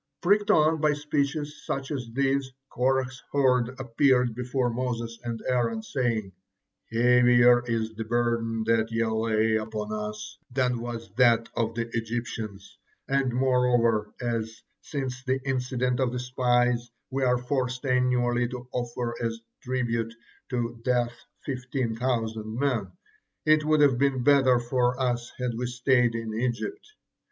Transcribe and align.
Pricked 0.19 0.49
on 0.49 0.81
by 0.81 0.93
speeches 0.93 1.63
such 1.63 1.91
as 1.91 2.09
these, 2.11 2.53
Korah's 2.71 3.21
horde 3.31 3.79
appeared 3.79 4.33
before 4.33 4.71
Moses 4.73 5.19
and 5.23 5.39
Aaron, 5.47 5.83
saying: 5.83 6.31
"Heavier 6.91 7.63
is 7.67 7.93
the 7.93 8.03
burden 8.05 8.63
that 8.65 8.91
ye 8.91 9.05
lay 9.05 9.57
upon 9.57 9.93
us 9.93 10.39
than 10.49 10.79
was 10.81 11.11
that 11.17 11.49
of 11.55 11.75
the 11.75 11.87
Egyptians; 11.95 12.79
and 13.07 13.31
moreover 13.31 14.11
as, 14.19 14.63
since 14.81 15.23
the 15.23 15.39
incident 15.47 15.99
of 15.99 16.11
the 16.11 16.19
spies, 16.19 16.89
we 17.11 17.23
are 17.23 17.37
forced 17.37 17.85
annually 17.85 18.47
to 18.47 18.67
offer 18.71 19.13
as 19.23 19.35
a 19.37 19.41
tribute 19.63 20.15
to 20.49 20.81
death 20.83 21.13
fifteen 21.45 21.95
thousand 21.95 22.57
men, 22.57 22.87
it 23.45 23.63
would 23.65 23.81
have 23.81 23.99
been 23.99 24.23
better 24.23 24.57
for 24.57 24.99
us 24.99 25.31
had 25.37 25.51
we 25.55 25.67
stayed 25.67 26.15
in 26.15 26.33
Egypt." 26.33 26.93